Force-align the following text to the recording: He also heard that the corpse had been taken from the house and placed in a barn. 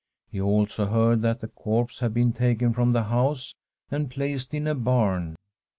He 0.31 0.41
also 0.41 0.87
heard 0.87 1.21
that 1.21 1.41
the 1.41 1.47
corpse 1.47 1.99
had 1.99 2.11
been 2.11 2.33
taken 2.33 2.73
from 2.73 2.91
the 2.91 3.03
house 3.03 3.53
and 3.91 4.09
placed 4.09 4.51
in 4.51 4.65
a 4.65 4.73
barn. 4.73 5.35